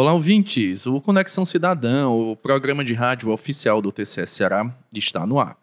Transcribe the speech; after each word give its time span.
Olá, 0.00 0.12
ouvintes! 0.12 0.86
O 0.86 1.00
Conexão 1.00 1.44
Cidadão, 1.44 2.30
o 2.30 2.36
programa 2.36 2.84
de 2.84 2.94
rádio 2.94 3.30
oficial 3.30 3.82
do 3.82 3.90
TCS 3.90 4.30
Ceará, 4.30 4.72
está 4.94 5.26
no 5.26 5.40
ar. 5.40 5.56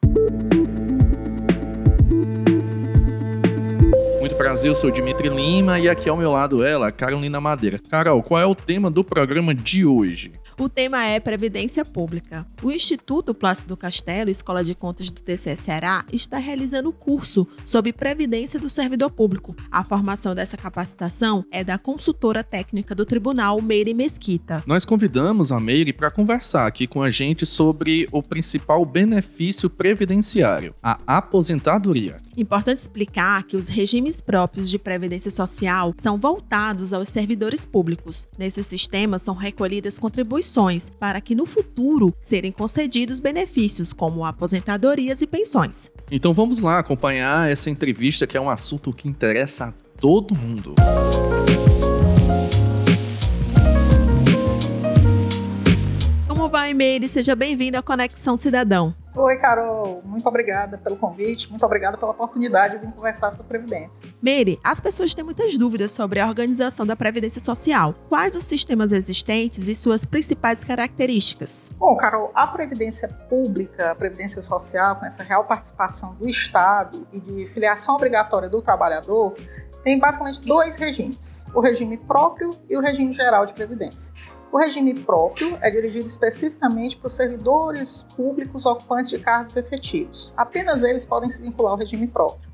Muito 4.20 4.36
prazer, 4.36 4.70
eu 4.70 4.76
sou 4.76 4.92
Dimitri 4.92 5.30
Lima 5.30 5.80
e 5.80 5.88
aqui 5.88 6.10
ao 6.10 6.18
meu 6.18 6.32
lado 6.32 6.66
ela, 6.66 6.92
Carolina 6.92 7.40
Madeira. 7.40 7.80
Carol, 7.90 8.22
qual 8.22 8.42
é 8.42 8.46
o 8.46 8.54
tema 8.54 8.92
do 8.92 9.06
programa 9.06 9.56
de 9.56 9.86
hoje? 9.86 10.34
O 10.58 10.70
tema 10.70 11.04
é 11.04 11.20
Previdência 11.20 11.84
Pública. 11.84 12.48
O 12.64 12.72
Instituto 12.72 13.34
Plácido 13.34 13.76
Castelo, 13.76 14.30
Escola 14.30 14.64
de 14.64 14.74
Contas 14.74 15.12
do 15.12 15.22
TCE 15.22 15.58
Ceará, 15.58 16.06
está 16.14 16.38
realizando 16.38 16.88
o 16.88 16.94
curso 16.94 17.46
sobre 17.66 17.92
Previdência 17.92 18.58
do 18.58 18.70
Servidor 18.70 19.12
Público. 19.12 19.54
A 19.70 19.84
formação 19.84 20.34
dessa 20.34 20.56
capacitação 20.56 21.44
é 21.52 21.62
da 21.62 21.78
consultora 21.78 22.42
técnica 22.42 22.96
do 22.96 23.06
Tribunal, 23.06 23.62
Meire 23.62 23.94
Mesquita. 23.94 24.64
Nós 24.66 24.86
convidamos 24.86 25.52
a 25.52 25.60
Meire 25.60 25.92
para 25.92 26.10
conversar 26.10 26.66
aqui 26.66 26.88
com 26.88 27.04
a 27.04 27.10
gente 27.10 27.46
sobre 27.46 28.08
o 28.10 28.24
principal 28.24 28.86
benefício 28.86 29.70
previdenciário, 29.70 30.74
a 30.82 30.98
aposentadoria. 31.06 32.16
Importante 32.38 32.80
explicar 32.80 33.44
que 33.44 33.56
os 33.56 33.70
regimes 33.70 34.20
próprios 34.20 34.70
de 34.70 34.78
previdência 34.78 35.32
social 35.32 35.94
são 35.98 36.18
voltados 36.18 36.92
aos 36.92 37.08
servidores 37.08 37.66
públicos. 37.66 38.28
Nesses 38.38 38.68
sistemas 38.68 39.22
são 39.22 39.34
recolhidas 39.34 39.98
contribuições 39.98 40.90
para 41.00 41.22
que 41.22 41.34
no 41.34 41.46
futuro 41.46 42.14
serem 42.20 42.52
concedidos 42.52 43.22
benefícios 43.22 43.94
como 43.94 44.26
aposentadorias 44.26 45.22
e 45.22 45.28
pensões. 45.28 45.90
Então 46.12 46.34
vamos 46.34 46.60
lá 46.60 46.80
acompanhar 46.80 47.50
essa 47.50 47.70
entrevista 47.70 48.28
que 48.28 48.36
é 48.36 48.42
um 48.42 48.50
assunto 48.50 48.92
que 48.92 49.08
interessa 49.08 49.68
a 49.68 49.74
todo 50.02 50.36
mundo. 50.36 50.76
Como 56.28 56.50
vai, 56.50 56.74
Meire? 56.74 57.08
Seja 57.08 57.34
bem-vindo 57.34 57.78
à 57.78 57.82
Conexão 57.82 58.36
Cidadão. 58.36 58.94
Oi, 59.18 59.38
Carol. 59.38 60.02
Muito 60.04 60.28
obrigada 60.28 60.78
pelo 60.78 60.98
convite, 60.98 61.50
muito 61.50 61.66
obrigada 61.66 61.98
pela 61.98 62.12
oportunidade 62.12 62.78
de 62.78 62.86
vir 62.86 62.94
conversar 62.94 63.32
sobre 63.32 63.48
Previdência. 63.48 64.06
Meire, 64.22 64.60
as 64.62 64.82
pessoas 64.82 65.14
têm 65.14 65.24
muitas 65.24 65.58
dúvidas 65.58 65.92
sobre 65.94 66.20
a 66.20 66.28
organização 66.28 66.86
da 66.86 66.98
Previdência 66.98 67.40
Social. 67.40 67.96
Quais 68.10 68.36
os 68.36 68.44
sistemas 68.44 68.92
existentes 68.92 69.70
e 69.70 69.76
suas 69.76 70.04
principais 70.04 70.66
características? 70.66 71.70
Bom, 71.78 71.96
Carol, 71.96 72.30
a 72.36 72.46
Previdência 72.46 73.08
Pública, 73.30 73.92
a 73.92 73.96
Previdência 73.96 74.42
Social, 74.42 74.98
com 74.98 75.06
essa 75.06 75.24
real 75.24 75.46
participação 75.46 76.14
do 76.16 76.28
Estado 76.28 77.08
e 77.14 77.22
de 77.22 77.48
filiação 77.48 77.96
obrigatória 77.96 78.50
do 78.50 78.62
trabalhador, 78.62 79.34
tem 79.86 80.00
basicamente 80.00 80.42
dois 80.42 80.76
regimes: 80.76 81.46
o 81.54 81.62
regime 81.62 81.96
próprio 81.96 82.50
e 82.68 82.76
o 82.76 82.82
regime 82.82 83.14
geral 83.14 83.46
de 83.46 83.54
previdência. 83.54 84.14
O 84.56 84.58
regime 84.58 84.94
próprio 84.94 85.58
é 85.62 85.70
dirigido 85.70 86.08
especificamente 86.08 86.96
para 86.96 87.08
os 87.10 87.16
servidores 87.18 88.04
públicos 88.16 88.66
ocupantes 88.66 89.10
de 89.10 89.20
cargos 89.20 89.58
efetivos. 89.58 90.34
Apenas 90.38 90.82
eles 90.82 91.06
podem 91.06 91.30
se 91.30 91.42
vincular 91.42 91.74
ao 91.74 91.78
regime 91.78 92.08
próprio. 92.08 92.50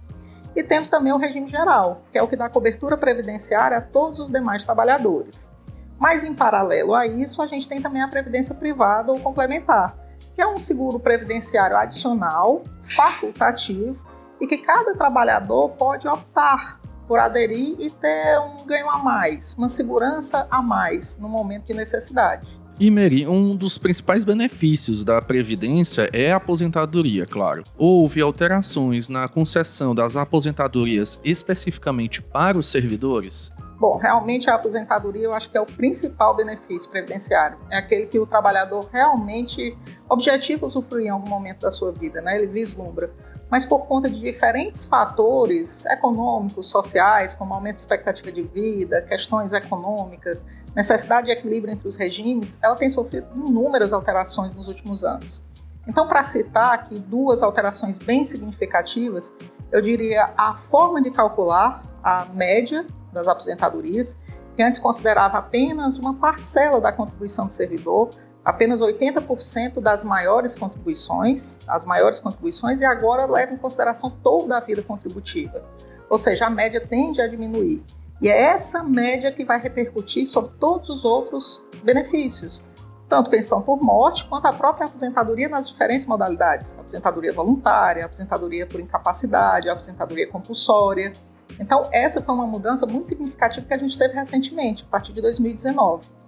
E 0.56 0.64
temos 0.64 0.90
também 0.90 1.14
o 1.14 1.18
regime 1.18 1.48
geral, 1.48 2.02
que 2.12 2.18
é 2.18 2.24
o 2.24 2.28
que 2.28 2.36
dá 2.36 2.50
cobertura 2.50 2.98
previdenciária 2.98 3.78
a 3.78 3.82
todos 3.82 4.18
os 4.18 4.32
demais 4.32 4.66
trabalhadores. 4.66 5.52
Mas, 6.00 6.24
em 6.24 6.34
paralelo 6.34 6.96
a 6.96 7.06
isso, 7.06 7.40
a 7.40 7.46
gente 7.46 7.70
tem 7.70 7.80
também 7.80 8.02
a 8.02 8.08
previdência 8.08 8.56
privada 8.56 9.12
ou 9.12 9.20
complementar, 9.20 9.96
que 10.34 10.42
é 10.42 10.48
um 10.48 10.60
seguro 10.60 11.00
previdenciário 11.00 11.78
adicional, 11.78 12.64
facultativo, 12.82 14.04
e 14.40 14.48
que 14.48 14.58
cada 14.58 14.96
trabalhador 14.96 15.70
pode 15.78 16.08
optar 16.08 16.82
por 17.12 17.20
aderir 17.20 17.76
e 17.78 17.90
ter 17.90 18.40
um 18.40 18.66
ganho 18.66 18.90
a 18.90 18.98
mais, 19.00 19.54
uma 19.56 19.67
segurança 19.67 20.48
a 20.50 20.62
mais 20.62 21.17
no 21.17 21.28
momento 21.28 21.66
de 21.66 21.73
necessidade. 21.73 22.48
E 22.80 22.90
Mary, 22.90 23.28
um 23.28 23.54
dos 23.54 23.78
principais 23.78 24.23
benefícios 24.23 25.04
da 25.04 25.22
Previdência 25.22 26.09
é 26.14 26.32
a 26.32 26.38
aposentadoria, 26.38 27.26
claro. 27.26 27.64
Houve 27.78 28.22
alterações 28.22 29.09
na 29.09 29.28
concessão 29.28 29.94
das 29.94 30.16
aposentadorias 30.16 31.20
especificamente 31.22 32.22
para 32.22 32.58
os 32.58 32.70
servidores? 32.70 33.52
Bom, 33.78 33.98
realmente 33.98 34.49
a 34.49 34.55
aposentadoria 34.55 35.26
eu 35.26 35.33
acho 35.33 35.49
que 35.49 35.58
é 35.58 35.61
o 35.61 35.66
principal 35.66 36.33
benefício 36.33 36.89
previdenciário. 36.89 37.58
É 37.70 37.78
aquele 37.78 38.05
que 38.05 38.20
o 38.20 38.26
trabalhador 38.26 38.88
realmente 38.89 39.78
objetiva 40.08 40.66
usufruir 40.66 41.08
em 41.08 41.10
algum 41.10 41.28
momento 41.28 41.64
da 41.64 41.72
sua 41.72 41.92
vida, 41.92 42.22
né? 42.22 42.38
Ele 42.38 42.48
vislumbra 42.48 43.11
mas 43.52 43.66
por 43.66 43.80
conta 43.86 44.10
de 44.10 44.17
diferentes 44.17 44.86
fatores 44.86 45.86
econômicos, 45.88 46.67
sociais, 46.67 47.34
como 47.34 47.54
aumento 47.54 47.76
de 47.76 47.82
expectativa 47.82 48.32
de 48.32 48.44
vida, 48.44 49.02
questões 49.02 49.52
econômicas, 49.52 50.42
necessidade 50.73 51.28
de 51.28 51.34
equilíbrio 51.34 51.73
entre 51.73 51.86
os 51.86 51.98
regimes, 51.98 52.58
ela 52.64 52.78
tem 52.78 52.90
sofrido 52.90 53.28
inúmeras 53.36 53.92
alterações 53.92 54.56
nos 54.56 54.70
últimos 54.70 55.04
anos. 55.04 55.44
Então, 55.86 56.08
para 56.08 56.23
citar 56.23 56.73
aqui 56.73 56.98
duas 56.98 57.44
alterações 57.44 57.98
bem 57.98 58.23
significativas, 58.23 59.34
eu 59.70 59.82
diria 59.82 60.32
a 60.38 60.56
forma 60.56 61.02
de 61.02 61.11
calcular 61.11 61.82
a 62.02 62.26
média 62.34 62.86
das 63.11 63.28
aposentadorias, 63.28 64.16
que 64.56 64.64
antes 64.64 64.80
considerava 64.80 65.40
apenas 65.40 65.98
uma 65.98 66.14
parcela 66.14 66.80
da 66.80 66.94
contribuição 66.94 67.48
do 67.48 67.52
servidor, 67.52 68.11
apenas 68.44 68.82
80% 68.82 69.80
das 69.80 70.04
maiores 70.04 70.56
contribuições, 70.56 71.60
as 71.68 71.86
maiores 71.86 72.20
contribuições, 72.20 72.82
e 72.82 72.86
agora 72.86 73.26
leva 73.26 73.54
em 73.54 73.58
consideração 73.58 74.10
toda 74.24 74.58
a 74.58 74.60
vida 74.60 74.82
contributiva. 74.82 75.64
Ou 76.10 76.18
seja, 76.18 76.48
a 76.48 76.50
média 76.50 76.86
tende 76.86 77.22
a 77.22 77.28
diminuir. 77.28 77.84
E 78.22 78.30
é 78.30 78.40
essa 78.40 78.84
média 78.84 79.32
que 79.32 79.44
vai 79.44 79.60
repercutir 79.60 80.28
sobre 80.28 80.52
todos 80.60 80.90
os 80.90 81.04
outros 81.04 81.62
benefícios, 81.84 82.64
tanto 83.10 83.30
pensão 83.30 83.62
por 83.62 83.82
morte 83.82 84.26
quanto 84.30 84.46
a 84.46 84.54
própria 84.54 84.86
aposentadoria 84.86 85.50
nas 85.50 85.68
diferentes 85.68 86.06
modalidades: 86.06 86.78
aposentadoria 86.78 87.34
voluntária, 87.34 88.06
aposentadoria 88.06 88.68
por 88.68 88.80
incapacidade, 88.80 89.70
aposentadoria 89.70 90.28
compulsória. 90.30 91.12
Então, 91.60 91.90
essa 91.92 92.22
foi 92.22 92.34
uma 92.34 92.48
mudança 92.48 92.86
muito 92.86 93.10
significativa 93.10 93.66
que 93.66 93.73
a 93.73 93.78
gente 93.78 93.98
teve 93.98 94.14
recentemente, 94.14 94.84
a 94.88 94.90
partir 94.90 95.14
de 95.14 95.22
2019. 95.22 96.20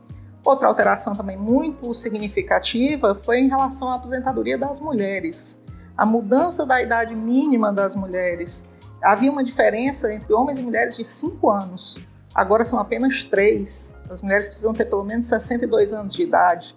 Outra 0.45 0.67
alteração 0.67 1.15
também 1.15 1.37
muito 1.37 1.93
significativa 1.93 3.15
foi 3.15 3.39
em 3.39 3.47
relação 3.47 3.89
à 3.89 3.95
aposentadoria 3.95 4.57
das 4.57 4.79
mulheres. 4.79 5.61
A 5.97 6.05
mudança 6.05 6.65
da 6.65 6.81
idade 6.81 7.15
mínima 7.15 7.71
das 7.71 7.95
mulheres. 7.95 8.67
Havia 9.01 9.31
uma 9.31 9.43
diferença 9.43 10.13
entre 10.13 10.33
homens 10.33 10.59
e 10.59 10.61
mulheres 10.61 10.97
de 10.97 11.05
5 11.05 11.49
anos. 11.49 11.97
Agora 12.35 12.65
são 12.65 12.79
apenas 12.79 13.23
3. 13.23 13.95
As 14.09 14.21
mulheres 14.21 14.47
precisam 14.47 14.73
ter 14.73 14.85
pelo 14.85 15.03
menos 15.03 15.25
62 15.25 15.93
anos 15.93 16.13
de 16.13 16.23
idade. 16.23 16.75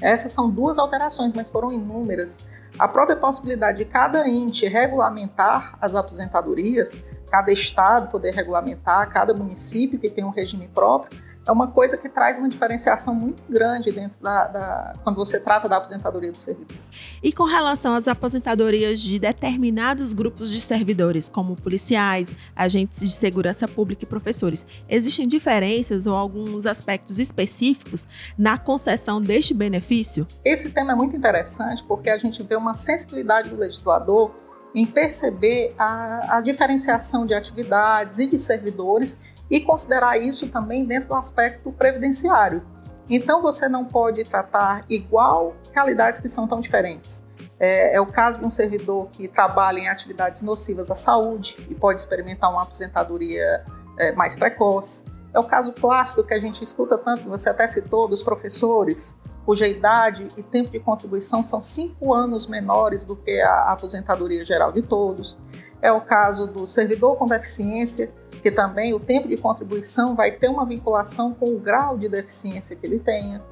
Essas 0.00 0.32
são 0.32 0.50
duas 0.50 0.78
alterações, 0.78 1.32
mas 1.32 1.48
foram 1.48 1.72
inúmeras. 1.72 2.38
A 2.78 2.88
própria 2.88 3.16
possibilidade 3.16 3.78
de 3.78 3.84
cada 3.84 4.28
ente 4.28 4.66
regulamentar 4.66 5.78
as 5.80 5.94
aposentadorias, 5.94 6.92
cada 7.30 7.52
estado 7.52 8.10
poder 8.10 8.32
regulamentar, 8.32 9.08
cada 9.10 9.32
município 9.32 9.98
que 9.98 10.10
tem 10.10 10.24
um 10.24 10.30
regime 10.30 10.68
próprio, 10.68 11.16
é 11.46 11.52
uma 11.52 11.68
coisa 11.68 11.98
que 11.98 12.08
traz 12.08 12.38
uma 12.38 12.48
diferenciação 12.48 13.14
muito 13.14 13.42
grande 13.48 13.90
dentro 13.92 14.18
da, 14.20 14.46
da, 14.46 14.92
quando 15.02 15.16
você 15.16 15.38
trata 15.38 15.68
da 15.68 15.76
aposentadoria 15.76 16.32
do 16.32 16.38
servidor. 16.38 16.76
E 17.22 17.32
com 17.32 17.44
relação 17.44 17.94
às 17.94 18.08
aposentadorias 18.08 19.00
de 19.00 19.18
determinados 19.18 20.12
grupos 20.12 20.50
de 20.50 20.60
servidores, 20.60 21.28
como 21.28 21.54
policiais, 21.56 22.34
agentes 22.54 23.00
de 23.00 23.10
segurança 23.10 23.68
pública 23.68 24.04
e 24.04 24.06
professores, 24.06 24.64
existem 24.88 25.26
diferenças 25.26 26.06
ou 26.06 26.16
alguns 26.16 26.66
aspectos 26.66 27.18
específicos 27.18 28.06
na 28.38 28.58
concessão 28.58 29.20
deste 29.20 29.52
benefício? 29.52 30.26
Esse 30.44 30.70
tema 30.70 30.92
é 30.92 30.94
muito 30.94 31.16
interessante 31.16 31.84
porque 31.86 32.08
a 32.08 32.18
gente 32.18 32.42
vê 32.42 32.56
uma 32.56 32.74
sensibilidade 32.74 33.50
do 33.50 33.56
legislador 33.56 34.43
em 34.74 34.84
perceber 34.84 35.74
a, 35.78 36.38
a 36.38 36.40
diferenciação 36.40 37.24
de 37.24 37.32
atividades 37.32 38.18
e 38.18 38.26
de 38.26 38.38
servidores 38.38 39.16
e 39.48 39.60
considerar 39.60 40.18
isso 40.18 40.48
também 40.48 40.84
dentro 40.84 41.10
do 41.10 41.14
aspecto 41.14 41.70
previdenciário. 41.70 42.62
Então 43.08 43.42
você 43.42 43.68
não 43.68 43.84
pode 43.84 44.24
tratar 44.24 44.84
igual 44.88 45.54
realidades 45.72 46.20
que 46.20 46.28
são 46.28 46.48
tão 46.48 46.60
diferentes. 46.60 47.22
É, 47.60 47.94
é, 47.94 48.00
o 48.00 48.06
caso 48.06 48.40
de 48.40 48.46
um 48.46 48.50
servidor 48.50 49.08
que 49.10 49.28
trabalha 49.28 49.78
em 49.78 49.88
atividades 49.88 50.42
nocivas 50.42 50.90
à 50.90 50.94
saúde 50.94 51.54
e 51.70 51.74
pode 51.74 52.00
experimentar 52.00 52.50
uma 52.50 52.62
aposentadoria 52.62 53.62
é, 53.98 54.12
mais 54.12 54.34
precoce. 54.34 55.04
É 55.32 55.38
o 55.38 55.44
caso 55.44 55.72
clássico 55.72 56.24
que 56.24 56.32
a 56.34 56.40
gente 56.40 56.62
escuta 56.62 56.96
tanto, 56.96 57.28
você 57.28 57.48
até 57.48 57.66
citou, 57.66 58.08
dos 58.08 58.22
professores, 58.22 59.16
cuja 59.44 59.66
idade 59.66 60.26
e 60.36 60.42
tempo 60.42 60.70
de 60.70 60.80
contribuição 60.80 61.42
são 61.42 61.60
cinco 61.60 62.14
anos 62.14 62.46
menores 62.46 63.04
do 63.04 63.14
que 63.14 63.40
a 63.40 63.72
aposentadoria 63.72 64.44
geral 64.44 64.72
de 64.72 64.82
todos. 64.82 65.36
É 65.82 65.92
o 65.92 66.00
caso 66.00 66.46
do 66.46 66.66
servidor 66.66 67.16
com 67.16 67.26
deficiência, 67.26 68.10
que 68.42 68.50
também 68.50 68.94
o 68.94 69.00
tempo 69.00 69.28
de 69.28 69.36
contribuição 69.36 70.14
vai 70.14 70.32
ter 70.32 70.48
uma 70.48 70.64
vinculação 70.64 71.34
com 71.34 71.50
o 71.50 71.58
grau 71.58 71.98
de 71.98 72.08
deficiência 72.08 72.74
que 72.74 72.86
ele 72.86 72.98
tenha. 72.98 73.42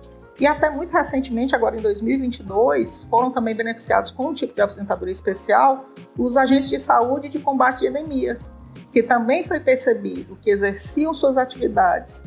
E 0.41 0.47
até 0.47 0.71
muito 0.71 0.93
recentemente, 0.93 1.55
agora 1.55 1.77
em 1.77 1.83
2022, 1.83 3.07
foram 3.11 3.31
também 3.31 3.55
beneficiados 3.55 4.11
com 4.11 4.29
um 4.29 4.35
tipo 4.35 4.55
de 4.55 4.63
aposentadoria 4.63 5.13
especial 5.13 5.85
os 6.19 6.37
agentes 6.37 6.71
de 6.71 6.79
saúde 6.79 7.29
de 7.29 7.39
combate 7.39 7.81
de 7.81 7.89
endemias, 7.89 8.53
que 8.91 9.03
também 9.03 9.45
foi 9.45 9.61
percebido 9.61 10.39
que 10.41 10.51
exerciam 10.51 11.13
suas 11.13 11.37
atividades 11.37 12.25